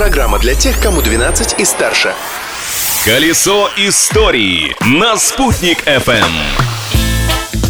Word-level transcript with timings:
Программа 0.00 0.38
для 0.38 0.54
тех, 0.54 0.80
кому 0.80 1.02
12 1.02 1.60
и 1.60 1.64
старше. 1.66 2.14
Колесо 3.04 3.68
истории 3.76 4.74
на 4.80 5.18
«Спутник 5.18 5.86
FM. 5.86 6.69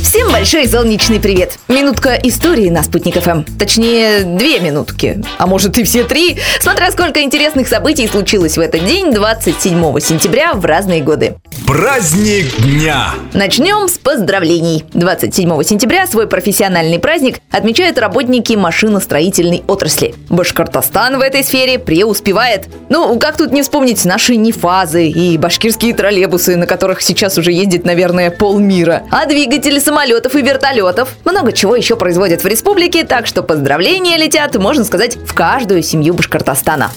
Всем 0.03 0.33
большой 0.33 0.67
солнечный 0.67 1.21
привет! 1.21 1.59
Минутка 1.69 2.15
истории 2.15 2.71
на 2.71 2.83
Спутник 2.83 3.23
ФМ. 3.23 3.45
Точнее, 3.59 4.23
две 4.23 4.59
минутки, 4.59 5.23
а 5.39 5.47
может 5.47 5.77
и 5.79 5.85
все 5.85 6.05
три, 6.05 6.39
смотря 6.59 6.91
сколько 6.91 7.23
интересных 7.23 7.69
событий 7.69 8.09
случилось 8.09 8.57
в 8.57 8.61
этот 8.61 8.85
день, 8.85 9.13
27 9.13 10.01
сентября, 10.01 10.55
в 10.55 10.65
разные 10.65 11.03
годы. 11.03 11.37
Праздник 11.67 12.47
дня. 12.63 13.11
Начнем 13.33 13.89
с 13.89 13.99
поздравлений. 13.99 14.85
27 14.93 15.63
сентября 15.63 16.07
свой 16.07 16.27
профессиональный 16.27 16.99
праздник 16.99 17.39
отмечают 17.51 17.99
работники 17.99 18.55
машиностроительной 18.55 19.63
отрасли. 19.69 20.15
Башкортостан 20.31 21.19
в 21.19 21.21
этой 21.21 21.45
сфере 21.45 21.79
преуспевает. 21.79 22.67
Ну, 22.89 23.17
как 23.21 23.37
тут 23.37 23.53
не 23.53 23.63
вспомнить 23.63 24.05
наши 24.05 24.35
нефазы 24.35 25.07
и 25.07 25.39
башкирские 25.39 25.95
троллейбусы, 25.95 26.57
на 26.57 26.67
которых 26.67 27.03
сейчас 27.03 27.39
уже 27.39 27.53
ездит, 27.53 27.85
наверное, 27.85 28.31
полмира. 28.33 29.05
А 29.11 29.27
двигатели 29.27 29.79
самолетов 29.91 30.37
и 30.37 30.43
вертолетов. 30.43 31.17
Много 31.25 31.51
чего 31.51 31.75
еще 31.75 31.97
производят 31.97 32.45
в 32.45 32.47
республике, 32.47 33.03
так 33.03 33.27
что 33.27 33.43
поздравления 33.43 34.17
летят, 34.19 34.55
можно 34.55 34.85
сказать, 34.85 35.17
в 35.17 35.35
каждую 35.35 35.83
семью 35.83 36.15
Башкортостана. 36.15 36.93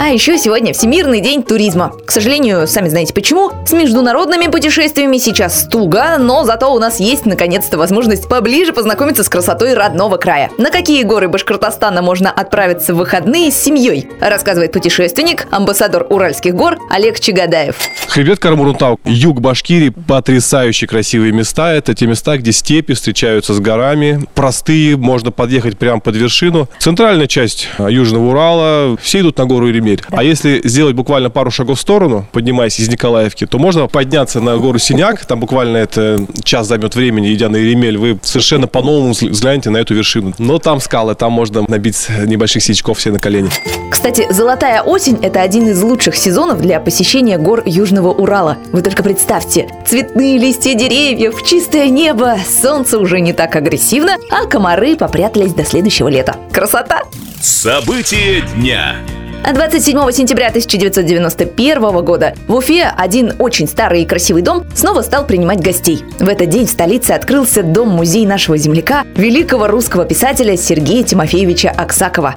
А 0.00 0.10
еще 0.10 0.38
сегодня 0.38 0.72
Всемирный 0.72 1.20
день 1.20 1.42
туризма. 1.42 1.92
К 2.06 2.12
сожалению, 2.12 2.68
сами 2.68 2.88
знаете 2.88 3.12
почему, 3.12 3.50
с 3.66 3.72
международными 3.72 4.46
путешествиями 4.46 5.18
сейчас 5.18 5.64
туго, 5.64 6.18
но 6.18 6.44
зато 6.44 6.72
у 6.72 6.78
нас 6.78 7.00
есть 7.00 7.26
наконец-то 7.26 7.76
возможность 7.76 8.28
поближе 8.28 8.72
познакомиться 8.72 9.24
с 9.24 9.28
красотой 9.28 9.74
родного 9.74 10.16
края. 10.16 10.50
На 10.56 10.70
какие 10.70 11.02
горы 11.02 11.26
Башкортостана 11.28 12.00
можно 12.00 12.30
отправиться 12.30 12.94
в 12.94 12.98
выходные 12.98 13.50
с 13.50 13.60
семьей, 13.60 14.08
рассказывает 14.20 14.70
путешественник, 14.70 15.48
амбассадор 15.50 16.06
Уральских 16.08 16.54
гор 16.54 16.78
Олег 16.90 17.18
Чагадаев. 17.18 17.76
Хребет 18.06 18.38
Кармурунтау, 18.38 19.00
юг 19.04 19.40
Башкирии, 19.40 19.90
потрясающе 19.90 20.86
красивые 20.86 21.32
места. 21.32 21.72
Это 21.72 21.94
те 21.94 22.06
места, 22.06 22.38
где 22.38 22.52
степи 22.52 22.94
встречаются 22.94 23.52
с 23.52 23.58
горами. 23.58 24.24
Простые, 24.34 24.96
можно 24.96 25.32
подъехать 25.32 25.76
прямо 25.76 26.00
под 26.00 26.14
вершину. 26.14 26.68
Центральная 26.78 27.26
часть 27.26 27.68
а, 27.78 27.90
Южного 27.90 28.30
Урала, 28.30 28.96
все 29.02 29.20
идут 29.20 29.38
на 29.38 29.44
гору 29.44 29.68
Иремель. 29.88 30.02
А 30.10 30.22
если 30.22 30.60
сделать 30.64 30.94
буквально 30.94 31.30
пару 31.30 31.50
шагов 31.50 31.78
в 31.78 31.80
сторону, 31.80 32.26
поднимаясь 32.32 32.78
из 32.78 32.88
Николаевки, 32.88 33.46
то 33.46 33.58
можно 33.58 33.86
подняться 33.86 34.40
на 34.40 34.56
гору 34.56 34.78
Синяк. 34.78 35.24
Там 35.24 35.40
буквально 35.40 35.78
это 35.78 36.26
час 36.44 36.66
займет 36.66 36.94
времени, 36.94 37.32
идя 37.32 37.48
на 37.48 37.56
Иремель. 37.56 37.98
Вы 37.98 38.18
совершенно 38.22 38.66
по-новому 38.66 39.12
взглянете 39.12 39.70
на 39.70 39.78
эту 39.78 39.94
вершину. 39.94 40.34
Но 40.38 40.58
там 40.58 40.80
скалы, 40.80 41.14
там 41.14 41.32
можно 41.32 41.64
набить 41.68 42.08
небольших 42.26 42.62
сичков 42.62 42.98
все 42.98 43.10
на 43.10 43.18
колени. 43.18 43.50
Кстати, 43.90 44.26
золотая 44.30 44.82
осень– 44.82 45.18
это 45.22 45.40
один 45.40 45.68
из 45.68 45.82
лучших 45.82 46.16
сезонов 46.16 46.60
для 46.60 46.80
посещения 46.80 47.38
гор 47.38 47.62
Южного 47.66 48.12
Урала. 48.12 48.58
Вы 48.72 48.82
только 48.82 49.02
представьте, 49.02 49.68
цветные 49.86 50.38
листья 50.38 50.74
деревьев, 50.74 51.42
чистое 51.44 51.88
небо, 51.88 52.36
солнце 52.62 52.98
уже 52.98 53.20
не 53.20 53.32
так 53.32 53.56
агрессивно, 53.56 54.16
а 54.30 54.46
комары 54.46 54.96
попрятались 54.96 55.54
до 55.54 55.64
следующего 55.64 56.08
лета. 56.08 56.36
Красота! 56.52 57.02
События 57.40 58.42
дня. 58.56 58.96
А 59.44 59.52
27 59.52 60.10
сентября 60.12 60.48
1991 60.48 62.04
года 62.04 62.34
в 62.46 62.54
Уфе 62.54 62.84
один 62.84 63.34
очень 63.38 63.66
старый 63.66 64.02
и 64.02 64.06
красивый 64.06 64.42
дом 64.42 64.66
снова 64.74 65.02
стал 65.02 65.26
принимать 65.26 65.60
гостей. 65.60 66.04
В 66.18 66.28
этот 66.28 66.50
день 66.50 66.66
в 66.66 66.70
столице 66.70 67.12
открылся 67.12 67.62
дом-музей 67.62 68.26
нашего 68.26 68.56
земляка, 68.56 69.04
великого 69.14 69.68
русского 69.68 70.04
писателя 70.04 70.56
Сергея 70.56 71.02
Тимофеевича 71.02 71.70
Аксакова. 71.70 72.34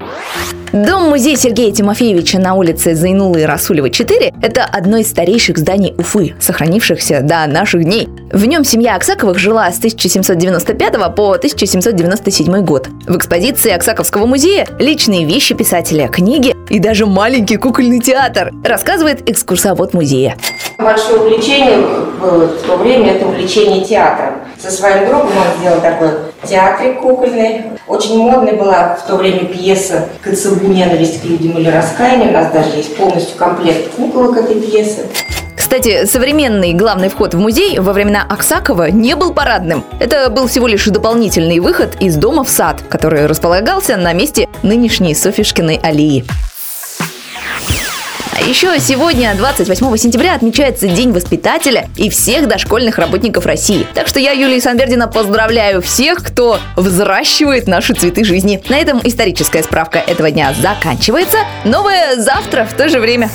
Дом-музей 0.73 1.35
Сергея 1.35 1.73
Тимофеевича 1.73 2.39
на 2.39 2.53
улице 2.53 2.95
Зайнулы 2.95 3.41
и 3.41 3.43
Расулева 3.43 3.89
4– 3.89 4.33
это 4.41 4.63
одно 4.63 4.97
из 4.97 5.09
старейших 5.09 5.57
зданий 5.57 5.93
Уфы, 5.97 6.33
сохранившихся 6.39 7.19
до 7.19 7.45
наших 7.45 7.83
дней. 7.83 8.07
В 8.31 8.45
нем 8.45 8.63
семья 8.63 8.95
Аксаковых 8.95 9.37
жила 9.37 9.69
с 9.69 9.79
1795 9.79 10.93
по 11.13 11.33
1797 11.33 12.61
год. 12.63 12.87
В 13.05 13.17
экспозиции 13.17 13.71
Аксаковского 13.71 14.25
музея 14.25 14.65
личные 14.79 15.25
вещи 15.25 15.53
писателя, 15.55 16.07
книги 16.07 16.55
и 16.69 16.79
даже 16.79 17.05
маленький 17.05 17.57
кукольный 17.57 17.99
театр, 17.99 18.53
рассказывает 18.63 19.29
экскурсовод 19.29 19.93
музея. 19.93 20.37
Большое 20.81 21.19
увлечение 21.21 21.77
было 22.19 22.47
в 22.47 22.61
то 22.63 22.75
время– 22.77 23.13
это 23.15 23.27
увлечение 23.27 23.85
театром. 23.85 24.35
Со 24.59 24.71
своим 24.71 25.07
другом 25.07 25.27
он 25.27 25.59
сделал 25.59 25.79
такой 25.79 26.09
театрик 26.47 27.01
кукольный. 27.01 27.65
Очень 27.87 28.17
модной 28.17 28.53
была 28.53 28.95
в 28.95 29.07
то 29.07 29.15
время 29.15 29.45
пьеса 29.45 30.09
«Коцебу 30.21 30.65
ненависть 30.67 31.21
к 31.21 31.25
людям 31.25 31.57
или 31.57 31.69
раскаяние». 31.69 32.29
У 32.29 32.33
нас 32.33 32.51
даже 32.51 32.77
есть 32.77 32.95
полностью 32.95 33.37
комплект 33.37 33.91
куколок 33.95 34.37
этой 34.37 34.59
пьесы. 34.59 35.07
Кстати, 35.55 36.05
современный 36.05 36.73
главный 36.73 37.09
вход 37.09 37.33
в 37.33 37.39
музей 37.39 37.79
во 37.79 37.93
времена 37.93 38.25
Аксакова 38.27 38.89
не 38.91 39.15
был 39.15 39.33
парадным. 39.33 39.85
Это 39.99 40.29
был 40.29 40.47
всего 40.47 40.67
лишь 40.67 40.85
дополнительный 40.85 41.59
выход 41.59 41.95
из 41.99 42.17
дома 42.17 42.43
в 42.43 42.49
сад, 42.49 42.81
который 42.89 43.25
располагался 43.25 43.95
на 43.97 44.11
месте 44.13 44.49
нынешней 44.63 45.15
Софишкиной 45.15 45.79
аллеи. 45.81 46.25
Еще 48.47 48.79
сегодня, 48.79 49.35
28 49.35 49.97
сентября, 49.97 50.33
отмечается 50.33 50.87
День 50.87 51.11
воспитателя 51.11 51.87
и 51.95 52.09
всех 52.09 52.47
дошкольных 52.47 52.97
работников 52.97 53.45
России. 53.45 53.85
Так 53.93 54.07
что 54.07 54.19
я, 54.19 54.31
Юлия 54.31 54.59
Санвердина, 54.59 55.07
поздравляю 55.07 55.81
всех, 55.81 56.23
кто 56.23 56.59
взращивает 56.75 57.67
наши 57.67 57.93
цветы 57.93 58.23
жизни. 58.23 58.61
На 58.67 58.79
этом 58.79 58.99
историческая 59.03 59.61
справка 59.61 59.99
этого 59.99 60.31
дня 60.31 60.53
заканчивается. 60.59 61.37
Новое 61.63 62.15
завтра 62.15 62.65
в 62.65 62.73
то 62.73 62.89
же 62.89 62.99
время. 62.99 63.29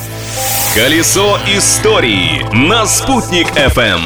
Колесо 0.75 1.39
истории 1.47 2.45
на 2.53 2.85
«Спутник 2.85 3.47
FM. 3.53 4.01